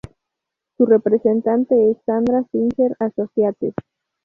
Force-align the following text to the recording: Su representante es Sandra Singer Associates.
Su 0.77 0.87
representante 0.87 1.91
es 1.91 1.95
Sandra 2.07 2.43
Singer 2.51 2.95
Associates. 2.97 3.75